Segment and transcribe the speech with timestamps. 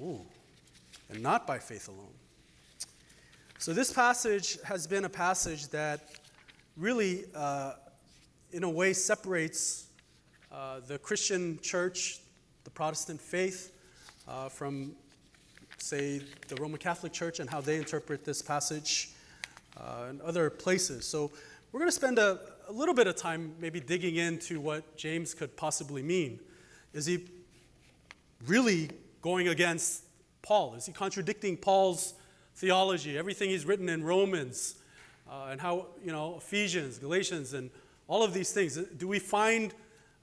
[0.00, 0.20] Ooh,
[1.10, 2.14] and not by faith alone.
[3.58, 6.00] So, this passage has been a passage that
[6.76, 7.72] really, uh,
[8.52, 9.86] in a way, separates
[10.52, 12.20] uh, the Christian church,
[12.64, 13.72] the Protestant faith,
[14.28, 14.92] uh, from,
[15.78, 19.10] say, the Roman Catholic Church and how they interpret this passage
[19.76, 21.06] uh, and other places.
[21.06, 21.30] So,
[21.76, 25.34] we're going to spend a, a little bit of time maybe digging into what James
[25.34, 26.40] could possibly mean.
[26.94, 27.26] Is he
[28.46, 28.88] really
[29.20, 30.04] going against
[30.40, 30.74] Paul?
[30.74, 32.14] Is he contradicting Paul's
[32.54, 34.76] theology, everything he's written in Romans,
[35.30, 37.68] uh, and how, you know, Ephesians, Galatians, and
[38.08, 38.76] all of these things?
[38.96, 39.74] Do we find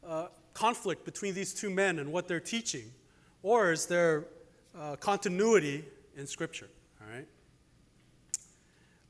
[0.03, 2.91] uh, conflict between these two men and what they're teaching?
[3.43, 4.25] Or is there
[4.75, 5.85] uh, continuity
[6.17, 6.69] in Scripture?
[6.99, 7.27] All right?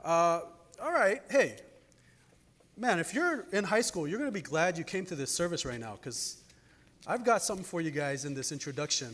[0.04, 0.42] Uh,
[0.84, 1.56] all right, hey,
[2.78, 5.32] man, if you're in high school, you're going to be glad you came to this
[5.32, 6.38] service right now because
[7.06, 9.10] I've got something for you guys in this introduction.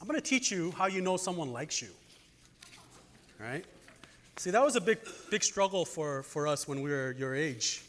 [0.00, 1.88] I'm going to teach you how you know someone likes you.
[3.40, 3.64] All right?
[4.36, 4.98] See, that was a big,
[5.30, 7.82] big struggle for, for us when we were your age.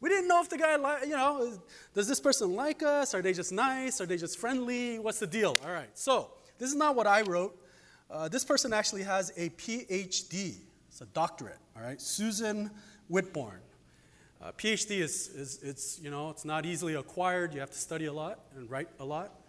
[0.00, 1.52] We didn't know if the guy, li- you know,
[1.94, 3.14] does this person like us?
[3.14, 4.00] Are they just nice?
[4.00, 4.98] Are they just friendly?
[4.98, 5.58] What's the deal?
[5.64, 7.56] All right, so this is not what I wrote.
[8.10, 10.56] Uh, this person actually has a PhD,
[10.88, 12.00] it's a doctorate, all right?
[12.00, 12.70] Susan
[13.08, 13.60] Whitbourne.
[14.42, 17.54] Uh, PhD is, is it's, you know, it's not easily acquired.
[17.54, 19.40] You have to study a lot and write a lot.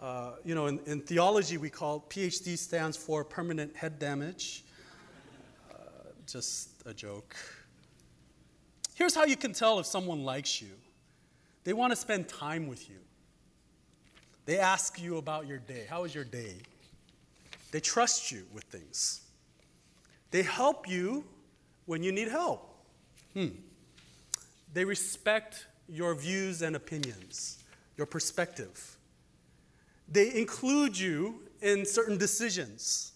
[0.00, 4.64] Uh, you know, in, in, theology, we call PhD stands for permanent head damage.
[5.70, 5.74] Uh,
[6.26, 7.36] just a joke.
[8.94, 10.70] Here's how you can tell if someone likes you
[11.64, 12.96] they want to spend time with you.
[14.46, 15.84] They ask you about your day.
[15.88, 16.56] How was your day?
[17.70, 19.20] They trust you with things.
[20.30, 21.26] They help you
[21.84, 22.82] when you need help.
[23.34, 23.48] Hmm.
[24.72, 27.62] They respect your views and opinions,
[27.96, 28.96] your perspective.
[30.08, 33.12] They include you in certain decisions.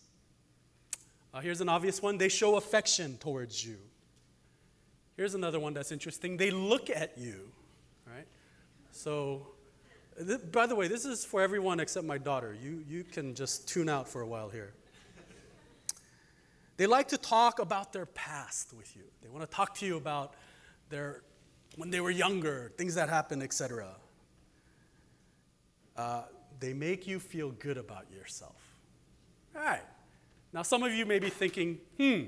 [1.32, 3.76] Uh, here's an obvious one they show affection towards you.
[5.16, 7.50] Here's another one that's interesting they look at you,
[8.06, 8.26] right?
[8.90, 9.46] So,
[10.16, 12.56] th- by the way, this is for everyone except my daughter.
[12.60, 14.72] You, you can just tune out for a while here.
[16.76, 19.02] They like to talk about their past with you.
[19.22, 20.34] They want to talk to you about
[20.88, 21.22] their
[21.76, 23.88] when they were younger, things that happened, etc.
[25.96, 26.22] Uh,
[26.60, 28.76] they make you feel good about yourself.
[29.56, 29.82] All right.
[30.52, 32.22] Now, some of you may be thinking, hmm,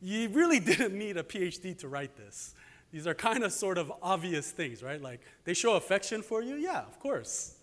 [0.00, 2.54] you really didn't need a PhD to write this.
[2.92, 5.00] These are kind of sort of obvious things, right?
[5.00, 6.56] Like they show affection for you?
[6.56, 7.56] Yeah, of course.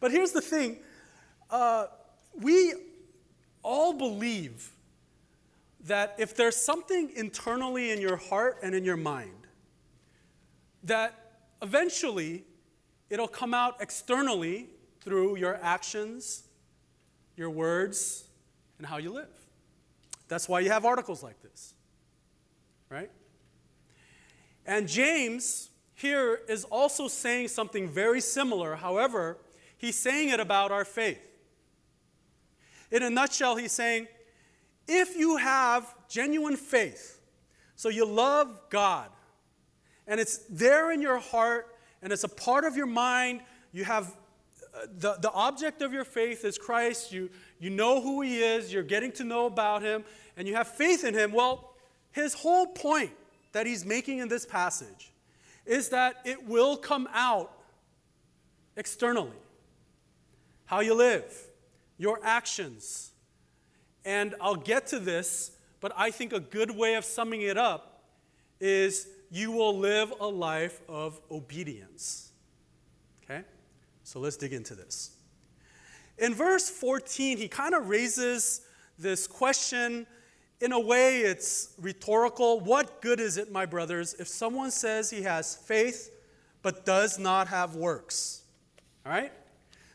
[0.00, 0.78] But here's the thing
[1.50, 1.86] uh,
[2.34, 2.74] we
[3.62, 4.72] all believe
[5.84, 9.45] that if there's something internally in your heart and in your mind
[10.86, 12.44] that eventually
[13.10, 14.68] it'll come out externally
[15.00, 16.44] through your actions,
[17.36, 18.24] your words,
[18.78, 19.28] and how you live.
[20.28, 21.74] That's why you have articles like this,
[22.90, 23.10] right?
[24.66, 28.74] And James here is also saying something very similar.
[28.74, 29.38] However,
[29.78, 31.20] he's saying it about our faith.
[32.90, 34.08] In a nutshell, he's saying,
[34.88, 37.20] if you have genuine faith,
[37.76, 39.10] so you love God,
[40.06, 43.40] and it's there in your heart and it's a part of your mind.
[43.72, 44.14] You have
[44.74, 47.12] uh, the, the object of your faith is Christ.
[47.12, 50.04] You, you know who He is, you're getting to know about Him,
[50.36, 51.32] and you have faith in Him.
[51.32, 51.74] Well,
[52.12, 53.12] His whole point
[53.52, 55.12] that He's making in this passage
[55.64, 57.50] is that it will come out
[58.76, 59.30] externally.
[60.66, 61.32] How you live,
[61.98, 63.10] your actions.
[64.04, 68.04] And I'll get to this, but I think a good way of summing it up
[68.60, 72.32] is you will live a life of obedience.
[73.24, 73.42] Okay?
[74.02, 75.16] So let's dig into this.
[76.18, 78.62] In verse 14, he kind of raises
[78.98, 80.06] this question.
[80.60, 82.60] In a way, it's rhetorical.
[82.60, 86.10] What good is it, my brothers, if someone says he has faith
[86.62, 88.42] but does not have works?
[89.04, 89.32] All right?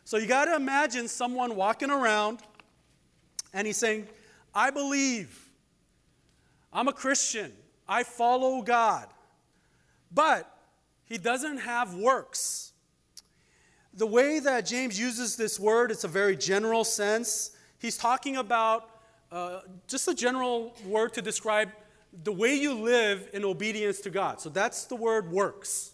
[0.03, 2.39] So you got to imagine someone walking around
[3.53, 4.07] and he's saying,
[4.53, 5.49] I believe,
[6.71, 7.51] I'm a Christian,
[7.87, 9.07] I follow God,
[10.13, 10.51] but
[11.05, 12.73] he doesn't have works.
[13.93, 17.51] The way that James uses this word, it's a very general sense.
[17.79, 18.89] He's talking about
[19.31, 21.69] uh, just a general word to describe
[22.23, 24.41] the way you live in obedience to God.
[24.41, 25.91] So that's the word works.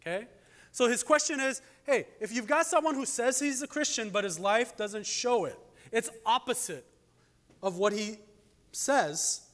[0.00, 0.26] Okay?
[0.72, 4.24] So his question is hey, if you've got someone who says he's a Christian, but
[4.24, 5.58] his life doesn't show it,
[5.92, 6.84] it's opposite
[7.62, 8.16] of what he
[8.72, 9.45] says,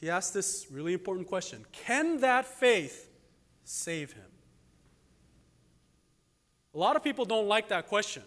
[0.00, 3.08] he asks this really important question Can that faith
[3.64, 4.24] save him?
[6.74, 8.22] A lot of people don't like that question.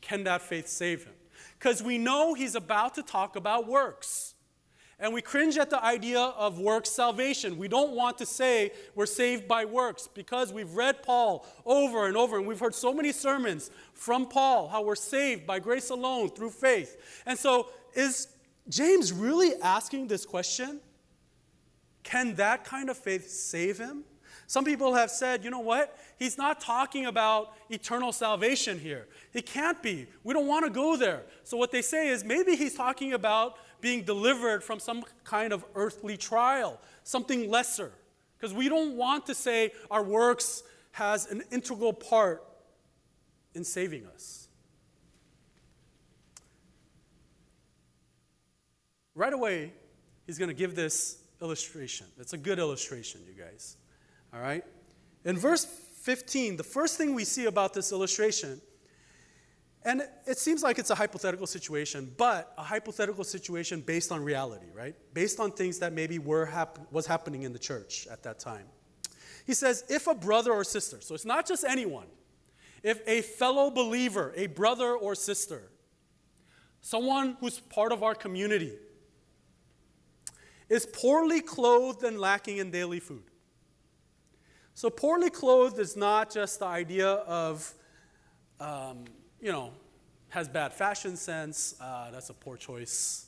[0.00, 1.14] Can that faith save him?
[1.58, 4.34] Because we know he's about to talk about works.
[5.00, 7.56] And we cringe at the idea of works salvation.
[7.56, 12.16] We don't want to say we're saved by works because we've read Paul over and
[12.16, 16.30] over, and we've heard so many sermons from Paul how we're saved by grace alone
[16.30, 17.22] through faith.
[17.26, 18.26] And so, is
[18.68, 20.80] James really asking this question?
[22.02, 24.04] Can that kind of faith save him?
[24.46, 25.98] Some people have said, you know what?
[26.18, 29.06] He's not talking about eternal salvation here.
[29.34, 30.06] It can't be.
[30.24, 31.24] We don't want to go there.
[31.44, 35.64] So, what they say is maybe he's talking about being delivered from some kind of
[35.74, 37.92] earthly trial, something lesser.
[38.38, 40.62] Because we don't want to say our works
[40.92, 42.42] has an integral part
[43.54, 44.47] in saving us.
[49.18, 49.72] Right away,
[50.28, 52.06] he's going to give this illustration.
[52.20, 53.76] It's a good illustration, you guys.
[54.32, 54.62] All right?
[55.24, 58.60] In verse 15, the first thing we see about this illustration,
[59.84, 64.66] and it seems like it's a hypothetical situation, but a hypothetical situation based on reality,
[64.72, 64.94] right?
[65.14, 68.66] Based on things that maybe were hap- was happening in the church at that time.
[69.44, 72.06] He says, if a brother or sister, so it's not just anyone,
[72.84, 75.72] if a fellow believer, a brother or sister,
[76.80, 78.74] someone who's part of our community,
[80.68, 83.24] is poorly clothed and lacking in daily food.
[84.74, 87.74] So, poorly clothed is not just the idea of,
[88.60, 89.04] um,
[89.40, 89.72] you know,
[90.28, 91.74] has bad fashion sense.
[91.80, 93.26] Uh, that's a poor choice.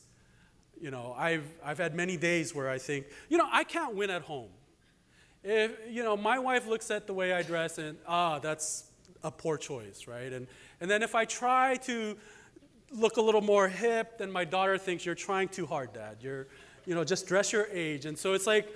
[0.79, 4.09] You know, I've, I've had many days where I think, you know, I can't win
[4.09, 4.49] at home.
[5.43, 8.85] If, you know, my wife looks at the way I dress and, ah, that's
[9.23, 10.31] a poor choice, right?
[10.31, 10.47] And,
[10.79, 12.17] and then if I try to
[12.91, 16.17] look a little more hip, then my daughter thinks you're trying too hard, Dad.
[16.21, 16.47] You're,
[16.85, 18.05] you know, just dress your age.
[18.05, 18.67] And so it's like,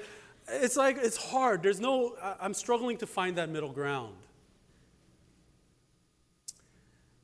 [0.47, 1.63] it's like it's hard.
[1.63, 4.13] There's no, I'm struggling to find that middle ground.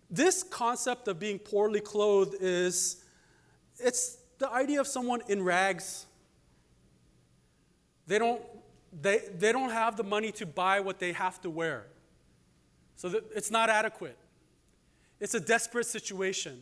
[0.09, 3.03] This concept of being poorly clothed is,
[3.79, 6.05] it's the idea of someone in rags.
[8.07, 8.41] They don't,
[9.01, 11.85] they, they don't have the money to buy what they have to wear.
[12.97, 14.17] So that it's not adequate.
[15.19, 16.61] It's a desperate situation.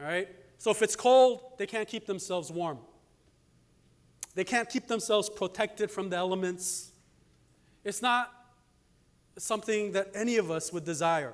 [0.00, 0.28] All right?
[0.58, 2.78] So if it's cold, they can't keep themselves warm.
[4.34, 6.92] They can't keep themselves protected from the elements.
[7.84, 8.32] It's not
[9.36, 11.32] something that any of us would desire.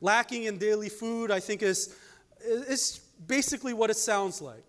[0.00, 1.94] Lacking in daily food, I think, is,
[2.40, 4.64] is basically what it sounds like.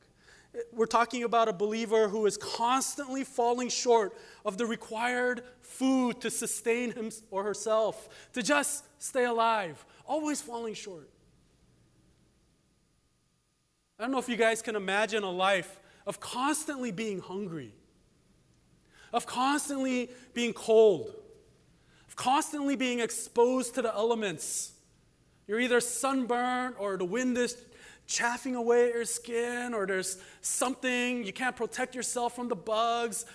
[0.73, 6.31] We're talking about a believer who is constantly falling short of the required food to
[6.31, 11.07] sustain him or herself, to just stay alive, always falling short.
[13.99, 15.77] I don't know if you guys can imagine a life
[16.07, 17.73] of constantly being hungry,
[19.11, 21.13] of constantly being cold,
[22.07, 24.71] of constantly being exposed to the elements.
[25.47, 27.57] You're either sunburned or the wind is
[28.07, 33.25] chaffing away at your skin, or there's something, you can't protect yourself from the bugs,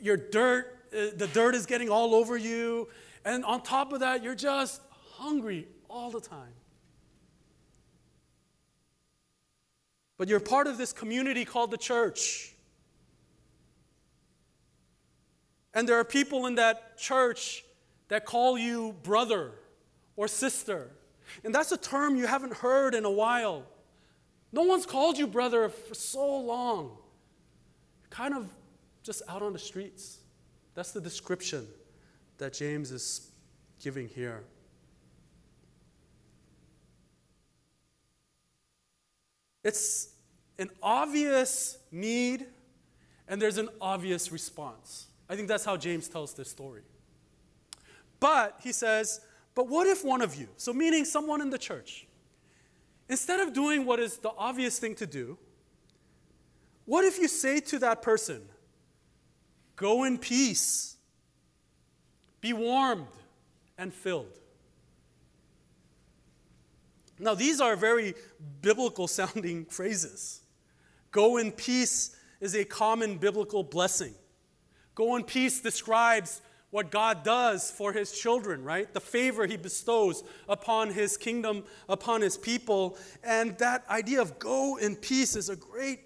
[0.00, 2.88] your dirt, uh, the dirt is getting all over you,
[3.24, 4.80] and on top of that, you're just
[5.14, 6.54] hungry all the time.
[10.22, 12.54] But you're part of this community called the church.
[15.74, 17.64] And there are people in that church
[18.06, 19.50] that call you brother
[20.14, 20.92] or sister.
[21.42, 23.64] And that's a term you haven't heard in a while.
[24.52, 26.96] No one's called you brother for so long.
[28.02, 28.48] You're kind of
[29.02, 30.18] just out on the streets.
[30.76, 31.66] That's the description
[32.38, 33.32] that James is
[33.80, 34.44] giving here.
[39.64, 40.08] It's
[40.58, 42.46] an obvious need
[43.28, 45.06] and there's an obvious response.
[45.28, 46.82] I think that's how James tells this story.
[48.20, 49.20] But he says,
[49.54, 52.06] but what if one of you, so meaning someone in the church,
[53.08, 55.38] instead of doing what is the obvious thing to do,
[56.84, 58.42] what if you say to that person,
[59.76, 60.96] Go in peace,
[62.40, 63.06] be warmed
[63.76, 64.38] and filled?
[67.22, 68.14] Now, these are very
[68.60, 70.40] biblical sounding phrases.
[71.12, 74.12] Go in peace is a common biblical blessing.
[74.96, 78.92] Go in peace describes what God does for his children, right?
[78.92, 82.98] The favor he bestows upon his kingdom, upon his people.
[83.22, 86.00] And that idea of go in peace is a great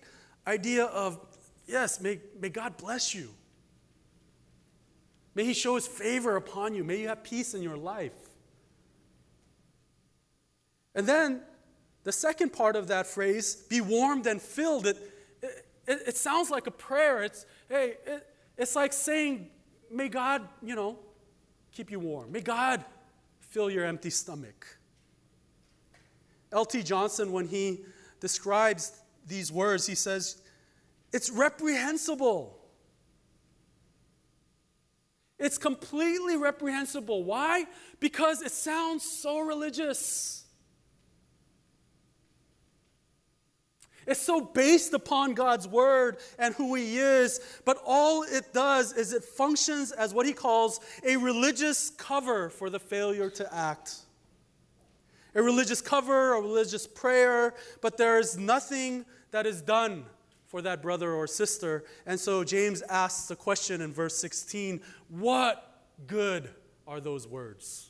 [0.46, 1.18] idea of,
[1.66, 3.30] yes, may, may God bless you.
[5.34, 6.84] May he show his favor upon you.
[6.84, 8.14] May you have peace in your life.
[10.96, 11.42] And then
[12.02, 14.96] the second part of that phrase, be warmed and filled, it,
[15.42, 17.22] it, it sounds like a prayer.
[17.22, 18.26] It's, hey, it,
[18.56, 19.50] it's like saying,
[19.90, 20.98] may God, you know,
[21.70, 22.32] keep you warm.
[22.32, 22.84] May God
[23.40, 24.66] fill your empty stomach.
[26.50, 26.82] L.T.
[26.82, 27.84] Johnson, when he
[28.18, 30.40] describes these words, he says,
[31.12, 32.58] it's reprehensible.
[35.38, 37.24] It's completely reprehensible.
[37.24, 37.66] Why?
[38.00, 40.45] Because it sounds so religious.
[44.06, 49.12] It's so based upon God's word and who He is, but all it does is
[49.12, 53.96] it functions as what He calls a religious cover for the failure to act.
[55.34, 60.06] A religious cover, a religious prayer, but there is nothing that is done
[60.46, 61.84] for that brother or sister.
[62.06, 66.48] And so James asks the question in verse 16 What good
[66.86, 67.85] are those words?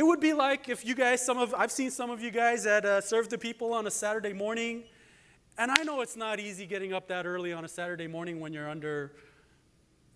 [0.00, 2.64] It would be like if you guys, some of, I've seen some of you guys
[2.64, 4.84] that uh, serve the people on a Saturday morning,
[5.58, 8.54] and I know it's not easy getting up that early on a Saturday morning when
[8.54, 9.12] you're under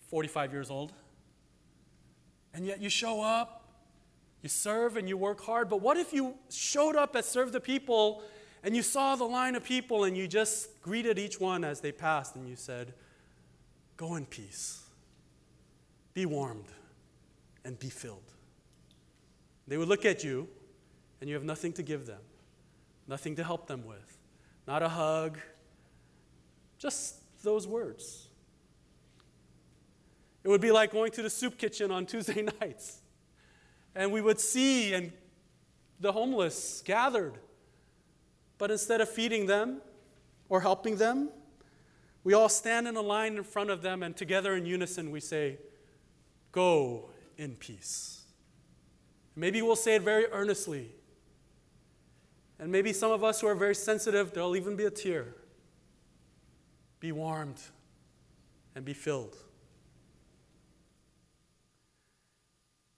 [0.09, 0.95] 45 years old.
[2.55, 3.69] And yet you show up,
[4.41, 5.69] you serve, and you work hard.
[5.69, 8.23] But what if you showed up at Serve the People
[8.63, 11.93] and you saw the line of people and you just greeted each one as they
[11.93, 12.95] passed and you said,
[13.99, 14.81] Go in peace,
[16.15, 16.73] be warmed,
[17.67, 18.34] and be filled?
[19.67, 20.49] They would look at you,
[21.21, 22.21] and you have nothing to give them,
[23.07, 24.19] nothing to help them with,
[24.67, 25.39] not a hug,
[26.79, 28.29] just those words.
[30.43, 33.01] It would be like going to the soup kitchen on Tuesday nights,
[33.95, 35.13] and we would see and
[36.01, 37.39] the homeless gathered,
[38.59, 39.81] but instead of feeding them
[40.49, 41.31] or helping them,
[42.25, 45.21] we all stand in a line in front of them, and together in unison we
[45.21, 45.59] say,
[46.53, 48.24] Go in peace.
[49.37, 50.91] Maybe we'll say it very earnestly.
[52.59, 55.35] And maybe some of us who are very sensitive, there'll even be a tear.
[57.01, 57.61] Be warmed
[58.75, 59.37] and be filled.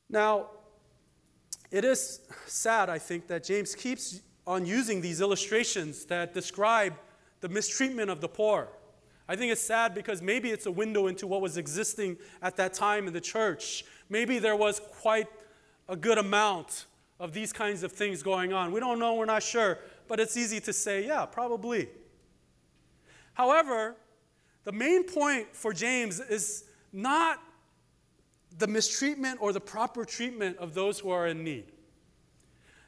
[0.09, 0.51] Now,
[1.71, 6.95] it is sad, I think, that James keeps on using these illustrations that describe
[7.41, 8.69] the mistreatment of the poor.
[9.29, 12.73] I think it's sad because maybe it's a window into what was existing at that
[12.75, 13.85] time in the church.
[14.09, 15.27] Maybe there was quite
[15.89, 16.87] a good amount
[17.19, 18.73] of these kinds of things going on.
[18.73, 19.79] We don't know, we're not sure,
[20.09, 21.89] but it's easy to say, yeah, probably.
[23.35, 23.97] However,
[24.65, 27.41] the main point for James is not
[28.59, 31.73] the mistreatment or the proper treatment of those who are in need.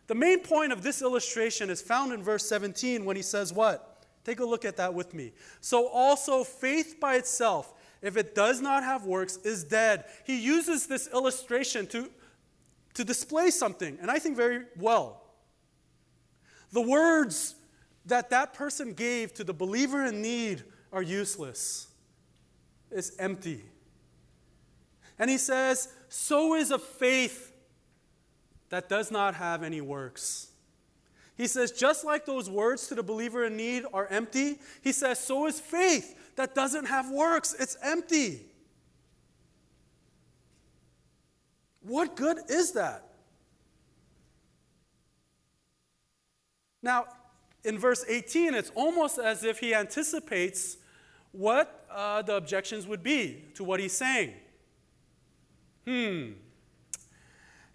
[0.07, 4.07] The main point of this illustration is found in verse 17 when he says, What?
[4.25, 5.33] Take a look at that with me.
[5.61, 10.05] So also, faith by itself, if it does not have works, is dead.
[10.25, 12.11] He uses this illustration to
[12.99, 15.23] to display something, and I think very well.
[16.73, 17.55] The words
[18.07, 21.87] that that person gave to the believer in need are useless,
[22.91, 23.65] it's empty.
[25.17, 27.53] And he says, So is a faith
[28.71, 30.49] that does not have any works.
[31.37, 35.21] He says, just like those words to the believer in need are empty, he says,
[35.21, 37.55] so is faith that doesn't have works.
[37.61, 38.47] It's empty.
[41.89, 43.03] What good is that?
[46.83, 47.07] Now,
[47.65, 50.77] in verse 18, it's almost as if he anticipates
[51.33, 54.35] what uh, the objections would be to what he's saying.
[55.87, 56.33] Hmm.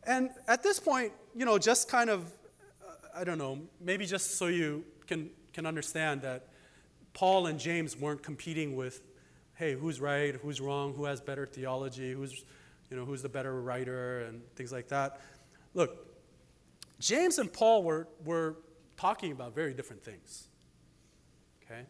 [0.06, 2.32] And at this point, you know, just kind of,
[2.88, 6.50] uh, I don't know, maybe just so you can, can understand that
[7.14, 9.02] Paul and James weren't competing with,
[9.56, 12.44] hey, who's right, who's wrong, who has better theology, who's,
[12.94, 15.20] you know, who's the better writer, and things like that.
[15.74, 16.16] Look,
[17.00, 18.58] James and Paul were, were
[18.98, 20.48] talking about very different things.
[21.66, 21.88] Okay?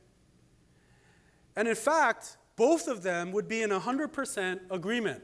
[1.58, 5.22] And in fact, both of them would be in 100% agreement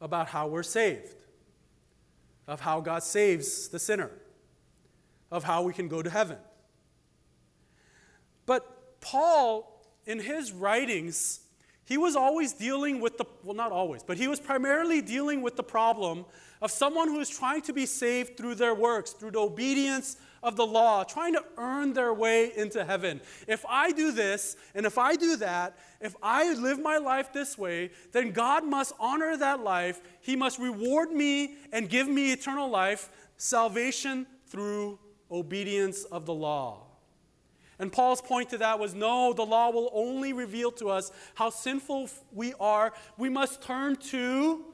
[0.00, 1.24] about how we're saved,
[2.48, 4.10] of how God saves the sinner,
[5.30, 6.38] of how we can go to heaven.
[8.44, 11.43] But Paul, in his writings,
[11.86, 15.56] he was always dealing with the, well, not always, but he was primarily dealing with
[15.56, 16.24] the problem
[16.62, 20.56] of someone who is trying to be saved through their works, through the obedience of
[20.56, 23.20] the law, trying to earn their way into heaven.
[23.46, 27.58] If I do this and if I do that, if I live my life this
[27.58, 30.00] way, then God must honor that life.
[30.20, 34.98] He must reward me and give me eternal life, salvation through
[35.30, 36.83] obedience of the law.
[37.78, 41.50] And Paul's point to that was no, the law will only reveal to us how
[41.50, 42.92] sinful we are.
[43.16, 44.64] We must turn to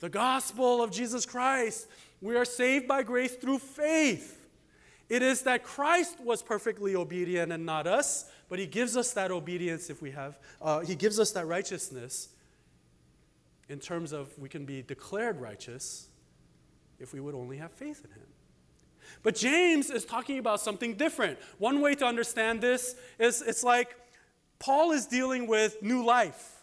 [0.00, 1.86] the gospel of Jesus Christ.
[2.20, 4.34] We are saved by grace through faith.
[5.08, 9.30] It is that Christ was perfectly obedient and not us, but He gives us that
[9.30, 12.28] obedience if we have, uh, He gives us that righteousness
[13.68, 16.08] in terms of we can be declared righteous
[16.98, 18.27] if we would only have faith in Him.
[19.22, 21.38] But James is talking about something different.
[21.58, 23.96] One way to understand this is it's like
[24.58, 26.62] Paul is dealing with new life.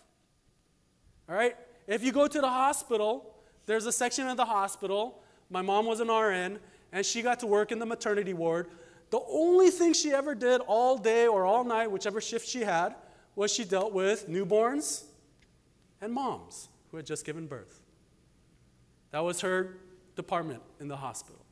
[1.30, 1.56] All right?
[1.88, 3.36] If you go to the hospital,
[3.66, 5.22] there's a section of the hospital.
[5.50, 6.60] My mom was an RN,
[6.92, 8.68] and she got to work in the maternity ward.
[9.12, 12.96] The only thing she ever did all day or all night, whichever shift she had,
[13.36, 15.04] was she dealt with newborns
[16.02, 17.82] and moms who had just given birth.
[19.12, 19.78] That was her
[20.16, 21.45] department in the hospital.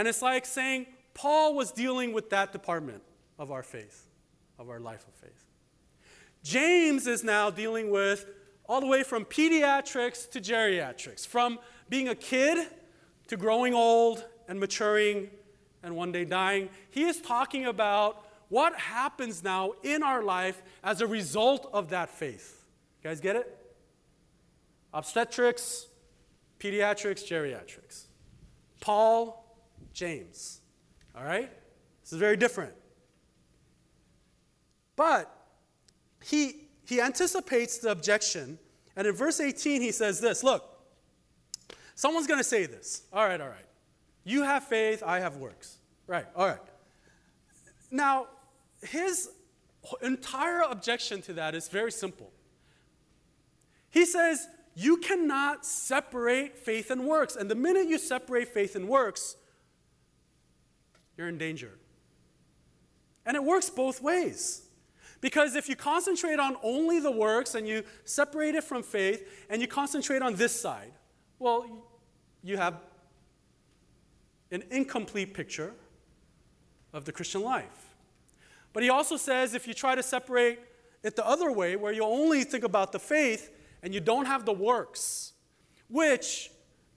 [0.00, 3.02] And it's like saying Paul was dealing with that department
[3.38, 4.06] of our faith,
[4.58, 5.44] of our life of faith.
[6.42, 8.24] James is now dealing with
[8.66, 11.58] all the way from pediatrics to geriatrics, from
[11.90, 12.66] being a kid
[13.26, 15.28] to growing old and maturing
[15.82, 16.70] and one day dying.
[16.88, 22.08] He is talking about what happens now in our life as a result of that
[22.08, 22.64] faith.
[23.04, 23.54] You guys get it?
[24.94, 25.88] Obstetrics,
[26.58, 28.06] pediatrics, geriatrics.
[28.80, 29.36] Paul,
[29.92, 30.60] James.
[31.16, 31.50] All right?
[32.02, 32.72] This is very different.
[34.96, 35.34] But
[36.22, 38.58] he, he anticipates the objection,
[38.96, 40.70] and in verse 18 he says this Look,
[42.00, 43.02] Someone's going to say this.
[43.12, 43.66] All right, all right.
[44.24, 45.76] You have faith, I have works.
[46.06, 46.58] Right, all right.
[47.90, 48.28] Now,
[48.80, 49.28] his
[50.00, 52.32] entire objection to that is very simple.
[53.90, 57.36] He says, You cannot separate faith and works.
[57.36, 59.36] And the minute you separate faith and works,
[61.20, 61.72] you're in danger.
[63.26, 64.62] And it works both ways.
[65.20, 69.60] Because if you concentrate on only the works and you separate it from faith and
[69.60, 70.92] you concentrate on this side,
[71.38, 71.66] well,
[72.42, 72.80] you have
[74.50, 75.74] an incomplete picture
[76.94, 77.94] of the Christian life.
[78.72, 80.58] But he also says if you try to separate
[81.02, 83.50] it the other way, where you only think about the faith
[83.82, 85.34] and you don't have the works,
[85.90, 86.50] which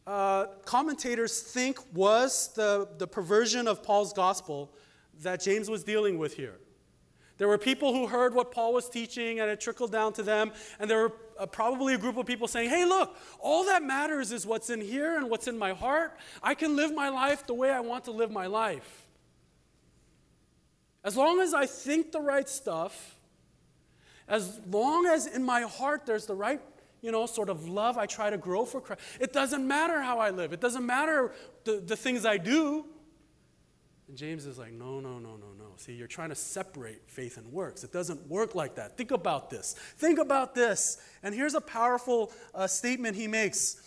[0.06, 4.74] uh, commentators think was the, the perversion of Paul's gospel
[5.22, 6.60] that James was dealing with here.
[7.38, 10.52] There were people who heard what Paul was teaching and it trickled down to them,
[10.80, 14.32] and there were uh, probably a group of people saying, Hey, look, all that matters
[14.32, 16.18] is what's in here and what's in my heart.
[16.42, 19.08] I can live my life the way I want to live my life.
[21.04, 23.16] As long as I think the right stuff,
[24.28, 26.62] as long as in my heart there's the right,
[27.04, 30.18] you know, sort of love I try to grow for Christ, it doesn't matter how
[30.20, 31.34] I live, it doesn't matter
[31.66, 32.86] the, the things I do.
[34.08, 35.66] And James is like, no, no, no, no, no.
[35.78, 37.84] See, you're trying to separate faith and works.
[37.84, 38.98] It doesn't work like that.
[38.98, 39.76] Think about this.
[39.98, 40.98] Think about this.
[41.24, 43.82] And here's a powerful uh, statement he makes.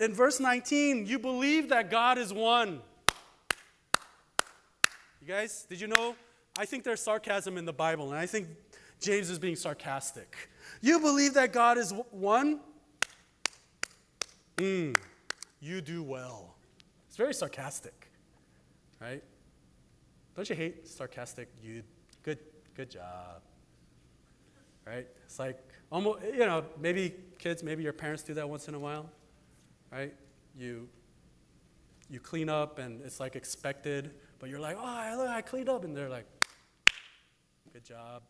[0.00, 2.80] In verse 19, you believe that God is one.
[5.20, 6.14] You guys, did you know?
[6.58, 8.48] I think there's sarcasm in the Bible, and I think
[9.00, 10.50] James is being sarcastic.
[10.84, 12.60] You believe that God is one?
[14.58, 14.98] Mm,
[15.58, 16.56] you do well.
[17.08, 18.10] It's very sarcastic,
[19.00, 19.22] right?
[20.36, 21.84] Don't you hate sarcastic you?
[22.22, 22.38] Good,
[22.76, 23.40] good job.
[24.86, 25.08] Right?
[25.24, 25.58] It's like
[25.90, 29.08] almost, you know, maybe kids, maybe your parents do that once in a while,
[29.90, 30.12] right?
[30.54, 30.86] You,
[32.10, 35.84] you clean up and it's like expected, but you're like, oh, look, I cleaned up,
[35.84, 36.26] and they're like,
[37.72, 38.20] good job,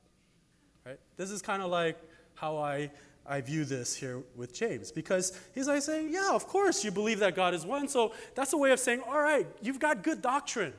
[0.87, 1.01] right?
[1.17, 1.99] This is kind of like
[2.35, 2.91] how I
[3.27, 7.21] I view this here with James because he's like saying, Yeah, of course you believe
[7.21, 7.89] that God is one.
[7.89, 10.75] So that's a way of saying, All right, you've got good doctrine.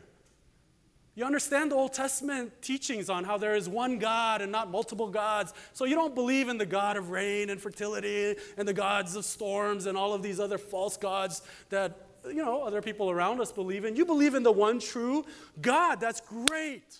[1.15, 5.07] You understand the Old Testament teachings on how there is one God and not multiple
[5.07, 5.53] gods.
[5.71, 9.23] So you don't believe in the God of rain and fertility and the gods of
[9.23, 13.51] storms and all of these other false gods that you know other people around us
[13.51, 13.95] believe in.
[13.95, 15.25] You believe in the one true
[15.61, 15.99] God.
[15.99, 16.99] That's great.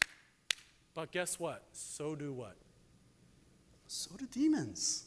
[0.95, 1.63] But guess what?
[1.73, 2.55] So do what?
[3.95, 5.05] So do demons.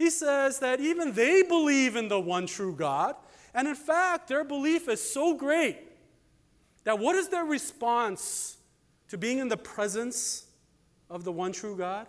[0.00, 3.16] he says that even they believe in the one true God.
[3.52, 5.76] And in fact, their belief is so great
[6.84, 8.56] that what is their response
[9.08, 10.46] to being in the presence
[11.10, 12.06] of the one true God?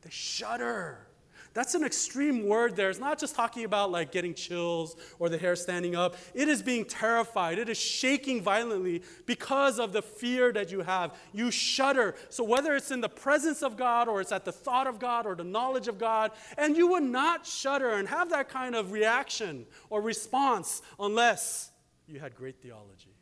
[0.00, 1.06] They shudder.
[1.54, 2.90] That's an extreme word there.
[2.90, 6.16] It's not just talking about like getting chills or the hair standing up.
[6.34, 7.60] It is being terrified.
[7.60, 11.14] It is shaking violently because of the fear that you have.
[11.32, 12.16] You shudder.
[12.28, 15.26] So whether it's in the presence of God or it's at the thought of God
[15.26, 18.90] or the knowledge of God, and you would not shudder and have that kind of
[18.90, 21.70] reaction or response unless
[22.08, 23.14] you had great theology.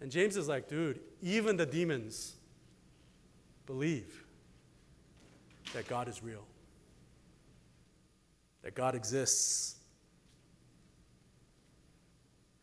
[0.00, 2.34] And James is like, dude, even the demons
[3.66, 4.24] believe
[5.74, 6.46] that God is real
[8.62, 9.76] that God exists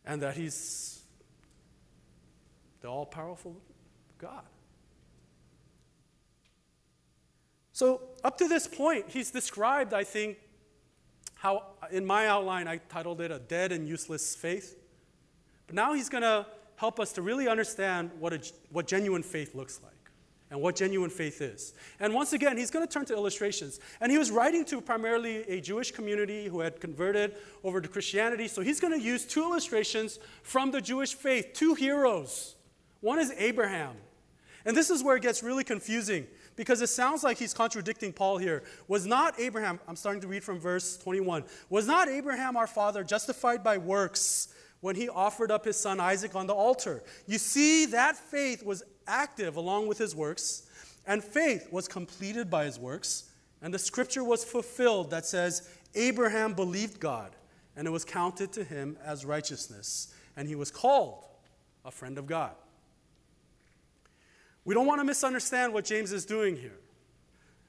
[0.04, 1.00] and that He's
[2.80, 3.56] the all powerful
[4.18, 4.44] God.
[7.72, 10.36] So, up to this point, he's described, I think,
[11.36, 14.76] how in my outline I titled it A Dead and Useless Faith.
[15.66, 19.54] But now he's going to help us to really understand what, a, what genuine faith
[19.54, 19.99] looks like
[20.50, 21.72] and what genuine faith is.
[22.00, 23.78] And once again, he's going to turn to illustrations.
[24.00, 28.48] And he was writing to primarily a Jewish community who had converted over to Christianity.
[28.48, 32.56] So he's going to use two illustrations from the Jewish faith, two heroes.
[33.00, 33.94] One is Abraham.
[34.64, 38.36] And this is where it gets really confusing because it sounds like he's contradicting Paul
[38.36, 38.62] here.
[38.88, 43.02] Was not Abraham, I'm starting to read from verse 21, was not Abraham our father
[43.02, 44.48] justified by works
[44.80, 47.02] when he offered up his son Isaac on the altar?
[47.26, 50.68] You see, that faith was active along with his works,
[51.06, 53.30] and faith was completed by his works,
[53.62, 57.34] and the scripture was fulfilled that says, Abraham believed God,
[57.76, 61.24] and it was counted to him as righteousness, and he was called
[61.84, 62.52] a friend of God.
[64.64, 66.78] We don't want to misunderstand what James is doing here.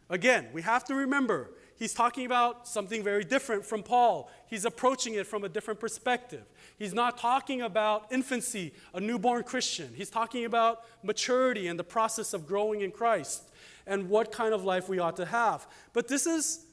[0.09, 4.29] Again, we have to remember he's talking about something very different from Paul.
[4.47, 6.43] He's approaching it from a different perspective.
[6.77, 9.93] He's not talking about infancy, a newborn Christian.
[9.95, 13.49] He's talking about maturity and the process of growing in Christ
[13.85, 15.67] and what kind of life we ought to have.
[15.93, 16.65] But this is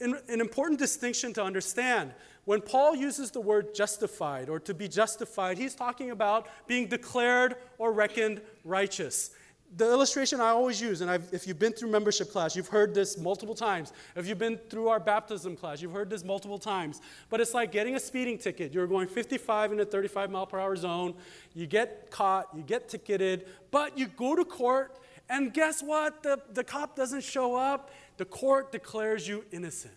[0.00, 2.12] an, important distinction to understand.
[2.44, 7.56] When Paul uses the word justified or to be justified, he's talking about being declared
[7.78, 9.30] or reckoned righteous
[9.76, 12.94] the illustration I always use, and I've, if you've been through membership class, you've heard
[12.94, 13.92] this multiple times.
[14.14, 17.00] If you've been through our baptism class, you've heard this multiple times.
[17.30, 18.74] But it's like getting a speeding ticket.
[18.74, 21.14] You're going 55 in a 35 mile per hour zone.
[21.54, 24.98] You get caught, you get ticketed, but you go to court,
[25.30, 26.22] and guess what?
[26.22, 27.90] The, the cop doesn't show up.
[28.18, 29.94] The court declares you innocent.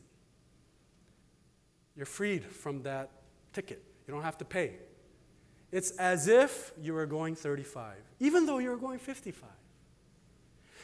[1.98, 3.10] You're freed from that
[3.52, 3.84] ticket.
[4.08, 4.76] You don't have to pay.
[5.72, 9.50] It's as if you were going 35, even though you were going 55.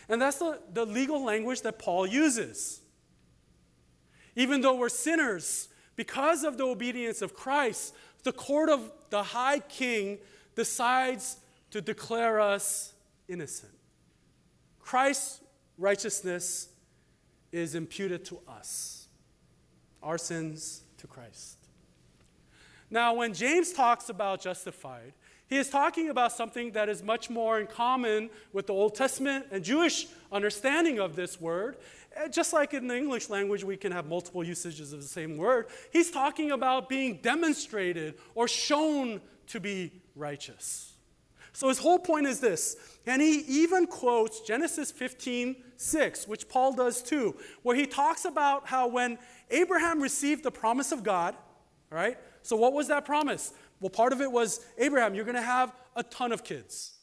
[0.10, 2.82] And that's the, the legal language that Paul uses.
[4.36, 9.60] Even though we're sinners, because of the obedience of Christ, the court of the high
[9.60, 10.20] king
[10.56, 11.38] decides
[11.72, 12.94] to declare us
[13.28, 13.72] innocent.
[14.80, 15.42] Christ's
[15.78, 16.70] righteousness
[17.52, 19.08] is imputed to us,
[20.02, 21.58] our sins to Christ.
[22.90, 25.14] Now, when James talks about justified,
[25.52, 29.48] he is talking about something that is much more in common with the Old Testament
[29.52, 31.76] and Jewish understanding of this word.
[32.16, 35.36] Eh, just like in the English language, we can have multiple usages of the same
[35.36, 35.68] word.
[35.92, 40.94] He's talking about being demonstrated or shown to be righteous.
[41.52, 46.72] So his whole point is this, and he even quotes Genesis 15 6, which Paul
[46.72, 49.18] does too, where he talks about how when
[49.50, 51.36] Abraham received the promise of God,
[51.90, 52.18] right?
[52.44, 53.54] so what was that promise?
[53.82, 56.94] Well, part of it was Abraham, you're going to have a ton of kids.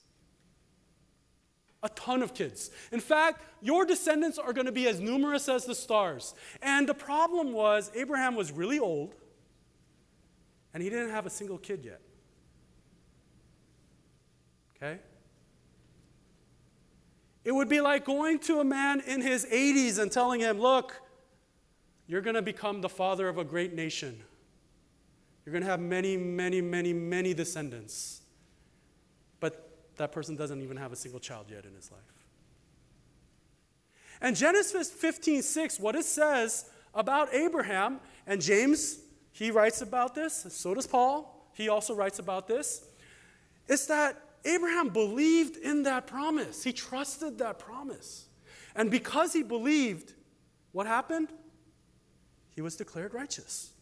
[1.83, 2.71] A ton of kids.
[2.93, 6.35] In fact, your descendants are going to be as numerous as the stars.
[6.63, 9.15] And the problem was, Abraham was really old,
[10.73, 12.01] and he didn't have a single kid yet.
[14.77, 15.01] Okay?
[17.45, 21.01] It would be like going to a man in his 80s and telling him, Look,
[22.07, 24.23] you're going to become the father of a great nation.
[25.49, 28.21] You're going to have many, many, many, many descendants.
[29.41, 32.03] But that person doesn't even have a single child yet in his life.
[34.21, 38.99] And Genesis 15 6, what it says about Abraham, and James,
[39.33, 41.51] he writes about this, so does Paul.
[41.55, 42.85] He also writes about this,
[43.69, 46.63] is that Abraham believed in that promise.
[46.63, 48.27] He trusted that promise.
[48.77, 50.13] And because he believed,
[50.73, 51.31] what happened?
[52.55, 53.73] He was declared righteous.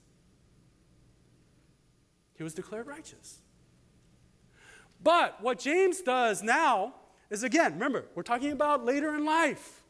[2.36, 3.38] He was declared righteous.
[5.02, 6.94] But what James does now
[7.30, 9.82] is again, remember, we're talking about later in life.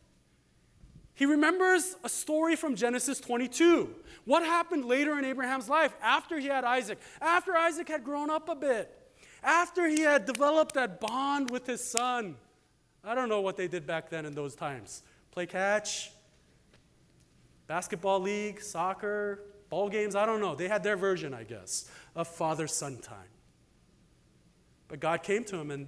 [1.14, 3.88] He remembers a story from Genesis 22.
[4.26, 6.98] What happened later in Abraham's life after he had Isaac?
[7.22, 8.90] After Isaac had grown up a bit,
[9.42, 12.36] after he had developed that bond with his son.
[13.02, 16.10] I don't know what they did back then in those times play catch,
[17.66, 20.14] basketball league, soccer, ball games.
[20.14, 20.54] I don't know.
[20.54, 23.28] They had their version, I guess, of father son time.
[24.88, 25.86] But God came to him and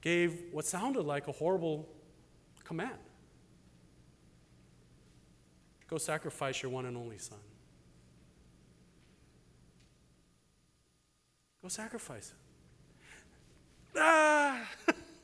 [0.00, 1.88] gave what sounded like a horrible
[2.64, 2.98] command
[5.90, 7.40] Go sacrifice your one and only son.
[11.62, 13.98] Go sacrifice it.
[13.98, 14.62] Ah,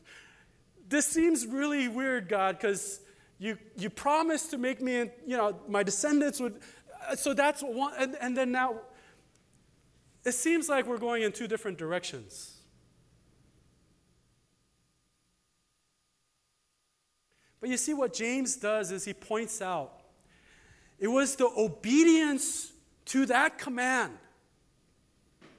[0.89, 3.01] this seems really weird, God, because
[3.39, 6.59] you, you promised to make me, you know, my descendants would.
[7.09, 8.81] Uh, so that's one, and, and then now,
[10.25, 12.53] it seems like we're going in two different directions.
[17.61, 20.01] But you see, what James does is he points out
[20.99, 22.73] it was the obedience
[23.07, 24.17] to that command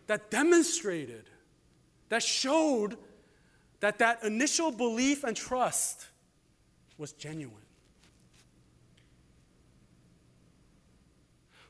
[0.08, 1.30] that demonstrated,
[2.10, 2.98] that showed
[3.80, 6.08] that that initial belief and trust
[6.98, 7.67] was genuine.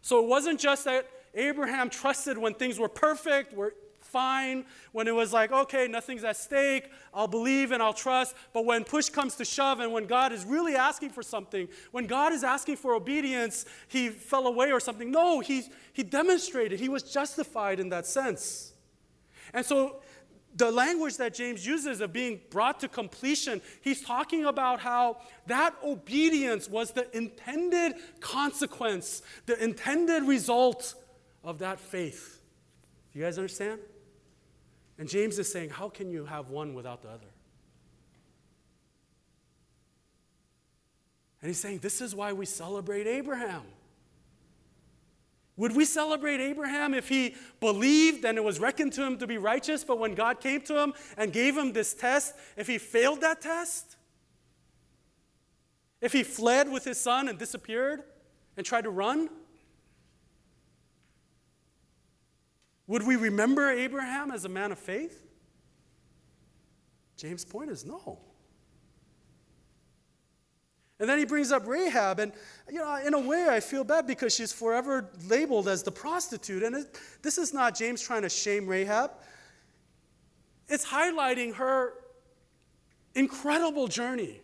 [0.07, 5.13] So it wasn't just that Abraham trusted when things were perfect, were fine, when it
[5.13, 8.33] was like, okay, nothing's at stake, I'll believe and I'll trust.
[8.53, 12.07] But when push comes to shove and when God is really asking for something, when
[12.07, 15.11] God is asking for obedience, he fell away or something.
[15.11, 18.71] No, he, he demonstrated, he was justified in that sense.
[19.53, 19.97] And so
[20.57, 25.75] the language that James uses of being brought to completion, he's talking about how that
[25.83, 30.95] obedience was the intended consequence, the intended result
[31.43, 32.41] of that faith.
[33.13, 33.79] Do you guys understand?
[34.97, 37.27] And James is saying, How can you have one without the other?
[41.41, 43.61] And he's saying, This is why we celebrate Abraham.
[45.57, 49.39] Would we celebrate Abraham if he believed and it was reckoned to him to be
[49.39, 53.21] righteous, but when God came to him and gave him this test, if he failed
[53.21, 53.95] that test?
[55.99, 58.03] If he fled with his son and disappeared
[58.55, 59.29] and tried to run?
[62.85, 65.25] Would we remember Abraham as a man of faith?
[67.17, 68.19] James' point is no.
[70.99, 72.31] And then he brings up Rahab, and
[72.71, 76.63] you know, in a way, I feel bad because she's forever labeled as the prostitute.
[76.63, 79.11] And it, this is not James trying to shame Rahab.
[80.67, 81.93] It's highlighting her
[83.13, 84.41] incredible journey.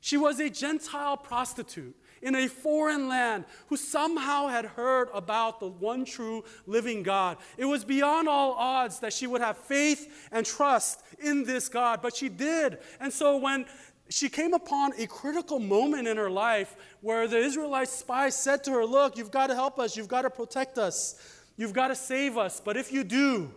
[0.00, 5.68] She was a Gentile prostitute in a foreign land who somehow had heard about the
[5.68, 7.36] one true living God.
[7.58, 12.00] It was beyond all odds that she would have faith and trust in this God,
[12.02, 12.78] but she did.
[13.00, 13.66] And so when
[14.08, 18.70] she came upon a critical moment in her life where the Israelite spies said to
[18.72, 21.20] her, Look, you've got to help us, you've got to protect us,
[21.56, 22.60] you've got to save us.
[22.64, 23.52] But if you do,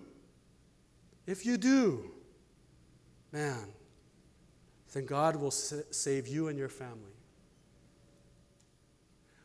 [1.27, 2.11] if you do,
[3.31, 3.67] man,
[4.93, 7.18] then God will save you and your family.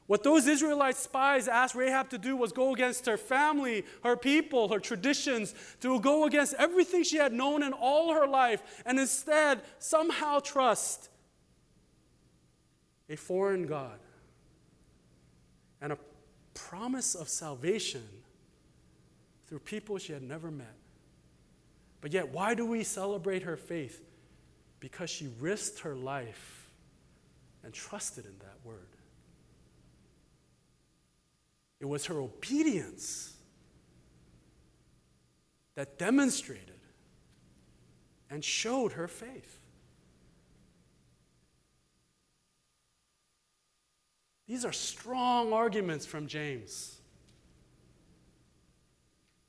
[0.07, 4.69] What those Israelite spies asked Rahab to do was go against her family, her people,
[4.69, 9.62] her traditions, to go against everything she had known in all her life, and instead
[9.79, 11.09] somehow trust
[13.09, 13.99] a foreign God
[15.81, 15.99] and a
[16.53, 18.07] promise of salvation
[19.47, 20.75] through people she had never met.
[22.03, 24.05] But yet, why do we celebrate her faith?
[24.81, 26.71] Because she risked her life
[27.62, 28.93] and trusted in that word.
[31.85, 33.35] It was her obedience
[35.75, 36.81] that demonstrated
[38.31, 39.61] and showed her faith.
[44.49, 46.97] These are strong arguments from James.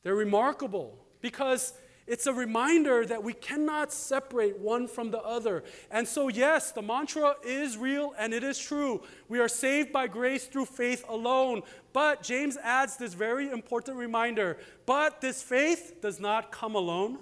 [0.04, 1.72] They're remarkable because
[2.08, 5.64] it's a reminder that we cannot separate one from the other.
[5.90, 9.02] And so, yes, the mantra is real and it is true.
[9.28, 11.64] We are saved by grace through faith alone.
[11.94, 17.18] But James adds this very important reminder but this faith does not come alone,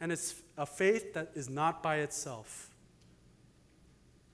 [0.00, 2.70] and it's a faith that is not by itself.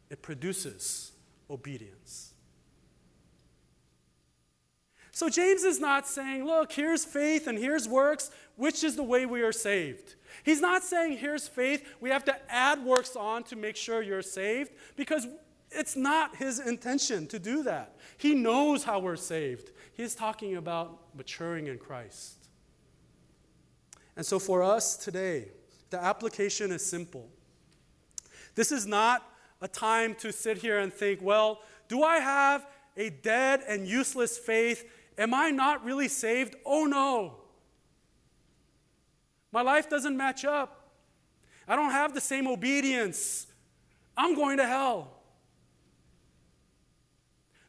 [0.08, 1.12] It produces
[1.50, 2.33] obedience.
[5.14, 9.26] So James is not saying, look, here's faith and here's works, which is the way
[9.26, 10.16] we are saved.
[10.42, 14.22] He's not saying, here's faith, we have to add works on to make sure you're
[14.22, 15.28] saved, because
[15.70, 17.94] it's not his intention to do that.
[18.16, 19.70] He knows how we're saved.
[19.92, 22.48] He's talking about maturing in Christ.
[24.16, 25.46] And so for us today,
[25.90, 27.28] the application is simple.
[28.56, 29.24] This is not
[29.62, 34.36] a time to sit here and think, well, do I have a dead and useless
[34.36, 34.84] faith?
[35.16, 36.56] Am I not really saved?
[36.64, 37.36] Oh no.
[39.52, 40.90] My life doesn't match up.
[41.68, 43.46] I don't have the same obedience.
[44.16, 45.12] I'm going to hell.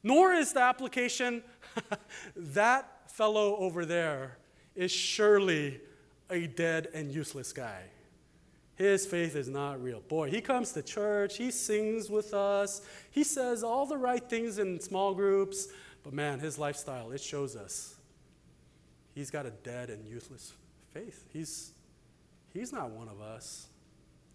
[0.03, 1.43] Nor is the application
[2.35, 4.37] that fellow over there
[4.75, 5.79] is surely
[6.29, 7.83] a dead and useless guy.
[8.75, 10.01] His faith is not real.
[10.01, 14.59] Boy, he comes to church, he sings with us, he says all the right things
[14.59, 15.69] in small groups,
[16.05, 17.95] but man, his lifestyle, it shows us
[19.15, 20.53] he's got a dead and useless
[20.93, 21.25] faith.
[21.33, 21.71] He's,
[22.53, 23.67] he's not one of us.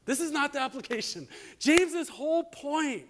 [0.05, 1.29] This is not the application.
[1.61, 3.05] James's whole point,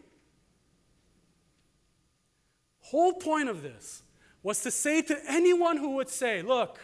[2.80, 4.02] whole point of this
[4.42, 6.78] was to say to anyone who would say, look,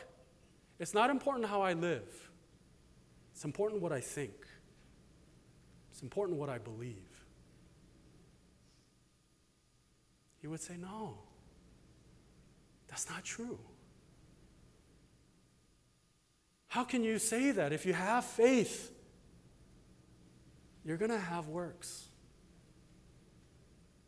[0.78, 2.08] it's not important how I live.
[3.34, 4.32] It's important what I think.
[5.90, 6.96] It's important what I believe.
[10.40, 11.25] He would say, No,
[12.88, 13.58] that's not true.
[16.68, 17.72] How can you say that?
[17.72, 18.92] If you have faith,
[20.84, 22.06] you're going to have works.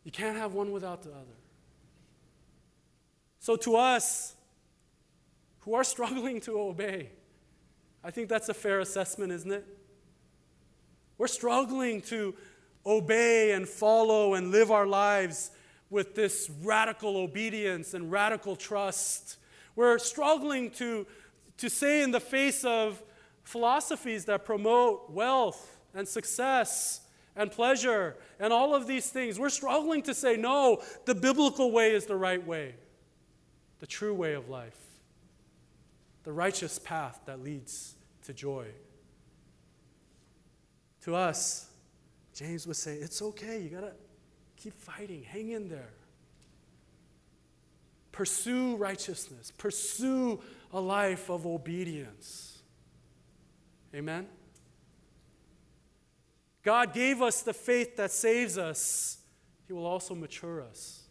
[0.03, 1.37] You can't have one without the other.
[3.39, 4.35] So, to us
[5.59, 7.09] who are struggling to obey,
[8.03, 9.65] I think that's a fair assessment, isn't it?
[11.17, 12.33] We're struggling to
[12.85, 15.51] obey and follow and live our lives
[15.89, 19.37] with this radical obedience and radical trust.
[19.75, 21.07] We're struggling to,
[21.57, 23.01] to say, in the face of
[23.43, 27.01] philosophies that promote wealth and success
[27.35, 31.91] and pleasure and all of these things, we're struggling to say, no, the biblical way
[31.91, 32.75] is the right way,
[33.79, 34.77] the true way of life,
[36.23, 38.67] the righteous path that leads to joy.
[41.01, 41.69] To us,
[42.33, 43.61] James would say, It's okay.
[43.61, 43.93] You got to
[44.61, 45.23] keep fighting.
[45.23, 45.93] Hang in there.
[48.11, 49.51] Pursue righteousness.
[49.57, 50.39] Pursue
[50.73, 52.61] a life of obedience.
[53.93, 54.27] Amen?
[56.63, 59.19] God gave us the faith that saves us,
[59.67, 61.03] He will also mature us.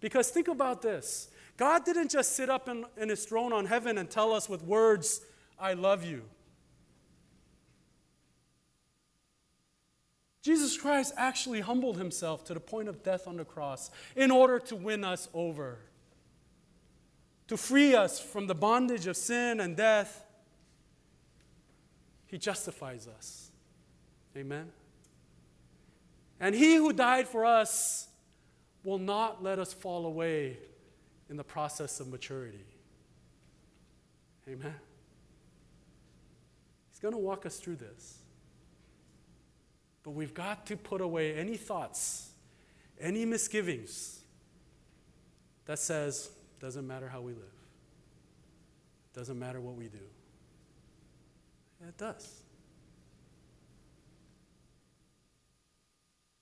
[0.00, 3.98] Because think about this God didn't just sit up in, in His throne on heaven
[3.98, 5.20] and tell us with words,
[5.58, 6.22] I love you.
[10.42, 14.58] Jesus Christ actually humbled himself to the point of death on the cross in order
[14.58, 15.78] to win us over,
[17.46, 20.24] to free us from the bondage of sin and death.
[22.26, 23.50] He justifies us.
[24.36, 24.72] Amen.
[26.40, 28.08] And he who died for us
[28.82, 30.58] will not let us fall away
[31.30, 32.64] in the process of maturity.
[34.48, 34.74] Amen.
[36.90, 38.21] He's going to walk us through this.
[40.02, 42.30] But we've got to put away any thoughts,
[43.00, 44.20] any misgivings
[45.66, 47.42] that says, doesn't matter how we live,
[49.14, 49.98] doesn't matter what we do.
[51.86, 52.42] it does.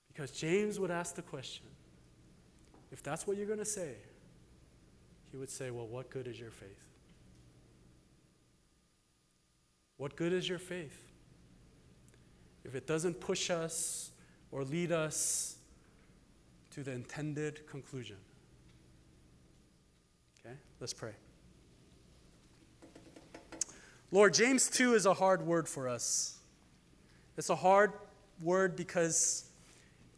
[0.07, 1.65] Because James would ask the question
[2.91, 3.95] if that's what you're going to say,
[5.31, 6.69] he would say, Well, what good is your faith?
[9.97, 11.10] What good is your faith?
[12.63, 14.11] If it doesn't push us
[14.51, 15.55] or lead us
[16.71, 18.17] to the intended conclusion.
[20.39, 21.13] Okay, let's pray.
[24.11, 26.37] Lord, James 2 is a hard word for us.
[27.37, 27.93] It's a hard
[28.41, 29.49] word because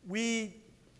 [0.07, 0.55] we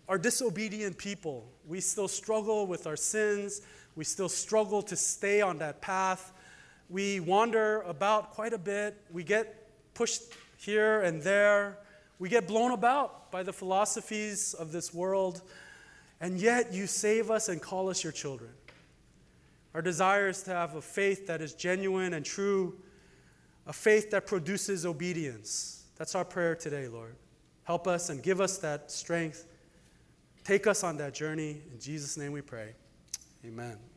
[0.07, 1.49] are disobedient people.
[1.67, 3.61] We still struggle with our sins.
[3.95, 6.33] We still struggle to stay on that path.
[6.89, 8.95] We wander about quite a bit.
[9.11, 10.21] We get pushed
[10.63, 11.77] here and there.
[12.19, 15.41] We get blown about by the philosophies of this world,
[16.21, 18.51] and yet you save us and call us your children.
[19.73, 22.79] Our desire is to have a faith that is genuine and true,
[23.65, 25.85] a faith that produces obedience.
[25.97, 27.15] That's our prayer today, Lord.
[27.63, 29.47] Help us and give us that strength.
[30.43, 31.61] Take us on that journey.
[31.71, 32.73] In Jesus' name we pray.
[33.45, 33.92] Amen.